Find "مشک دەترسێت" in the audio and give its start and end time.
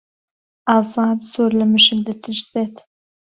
1.71-2.75